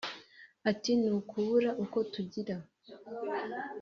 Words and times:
Ati’’ 0.69 0.89
Ni 0.99 1.09
ukubura 1.19 1.69
uko 1.83 1.97
tugira 2.13 2.55